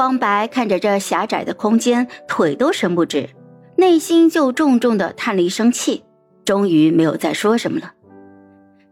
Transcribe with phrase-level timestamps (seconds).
[0.00, 3.28] 方白看着这狭窄的空间，腿都伸不直，
[3.76, 6.04] 内心就重重的叹了一声气，
[6.42, 7.92] 终于没有再说什么了。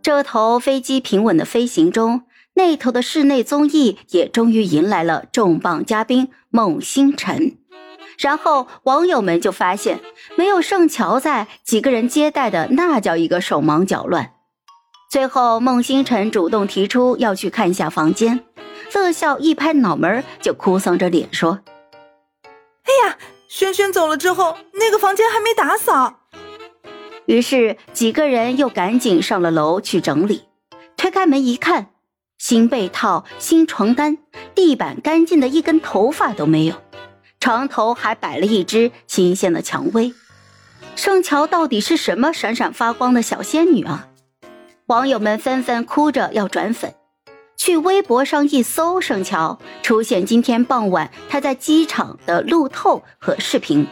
[0.02, 2.24] 这头飞机平稳的飞行中，
[2.56, 7.56] 那头的室内综艺也终于迎来了重磅嘉宾孟星辰。
[8.18, 10.00] 然后网友们就发现，
[10.36, 14.32] 没有盛乔在，几个人接待的那叫一个手忙脚乱。
[15.11, 18.40] 最后，孟星辰主动提出要去看一下房间，
[18.93, 21.61] 乐笑一拍脑门就哭丧着脸说
[22.84, 23.16] ：“哎呀，
[23.48, 26.20] 轩轩走了之后，那个房间还没打扫。”
[27.27, 30.45] 于是几个人又赶紧上了楼去整理。
[30.97, 31.91] 推开门一看，
[32.38, 34.19] 新被套、新床单，
[34.55, 36.75] 地板干净的一根头发都没有。
[37.41, 40.12] 床头还摆了一只新鲜的蔷薇，
[40.97, 44.09] 盛乔到底是什么闪闪发光的小仙女啊？
[44.86, 46.95] 网友们纷纷哭着要转粉，
[47.59, 53.87] 去微博上一搜，盛乔出现今天傍晚他在机场的路透和视频。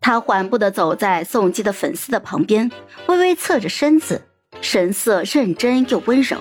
[0.00, 2.70] 他缓步的走在送机的粉丝的旁边，
[3.08, 4.22] 微微侧着身子，
[4.60, 6.38] 神色认真又温柔，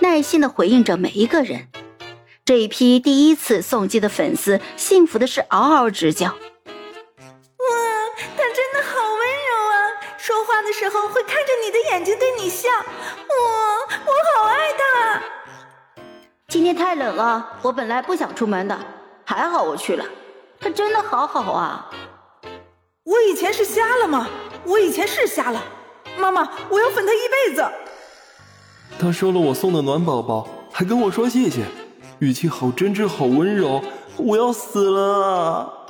[0.00, 1.68] 耐心的回应着每一个人。
[2.44, 6.26] 这一批第一次送机的粉丝，幸福的是嗷嗷直叫。
[6.26, 6.34] 哇，
[8.36, 10.18] 他真的好温柔啊！
[10.18, 12.68] 说话的时候会看着你的眼睛对你笑。
[16.52, 18.78] 今天太冷了，我本来不想出门的，
[19.24, 20.04] 还好我去了。
[20.60, 21.90] 他真的好好啊。
[23.04, 24.28] 我以前是瞎了吗？
[24.62, 25.64] 我以前是瞎了。
[26.18, 27.64] 妈妈，我要粉他一辈子。
[28.98, 31.64] 他收了我送的暖宝宝，还跟我说谢谢。
[32.18, 33.82] 语气好真挚，好温柔，
[34.18, 35.88] 我要死了！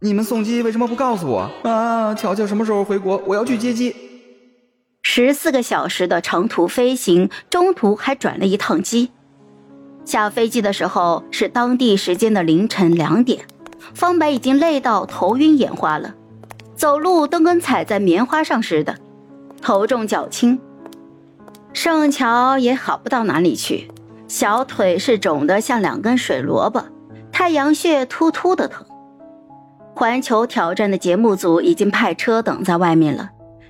[0.00, 2.12] 你们送机为什么不告诉我啊？
[2.16, 3.22] 乔乔什么时候回国？
[3.24, 3.94] 我要去接机。
[5.04, 9.12] 十四个小时的长途飞行，中途还转了一趟机。
[10.04, 13.44] 下飞机的时候是当地时间的凌晨两点，
[13.94, 16.14] 方白已经累到头晕眼花了，
[16.74, 18.96] 走路都跟踩在棉花上似的，
[19.62, 20.58] 头重脚轻。
[21.72, 23.88] 盛乔也好不到哪里去。
[24.26, 26.84] 小腿是肿得像两根水萝卜，
[27.32, 28.84] 太阳穴突突的疼。
[29.94, 33.28] 环球挑战的节目组已经派车等在外面了，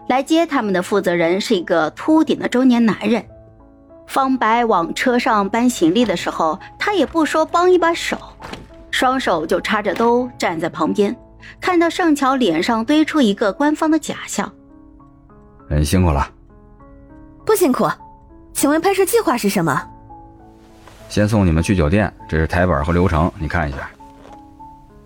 [0.08, 3.24] 来接他们的负责人是一个秃顶的中年男人。
[4.10, 8.18] 方白往车上搬行李的时候，他也不说帮一把手，
[8.90, 11.16] 双手就插着兜站在旁边，
[11.60, 14.50] 看到盛乔脸上堆出一个官方的假笑。
[15.68, 16.28] 很辛苦了，
[17.46, 17.88] 不辛苦，
[18.52, 19.80] 请问拍摄计划是什么？
[21.08, 23.88] 先送你们去酒店，这是台本和流程，你看一下。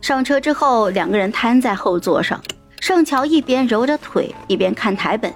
[0.00, 2.40] 上车之后，两个人瘫在后座上，
[2.80, 5.30] 盛乔一边揉着腿，一边看台本，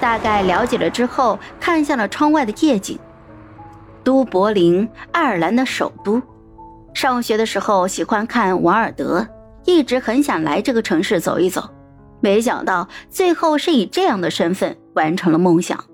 [0.00, 2.98] 大概了解了之后，看向了窗外的夜景。
[4.02, 6.20] 都柏林，爱尔兰的首都。
[6.94, 9.26] 上学的时候喜欢看瓦尔德，
[9.64, 11.62] 一直很想来这个城市走一走，
[12.20, 15.84] 没想到最后是以这样的身份完成了梦想。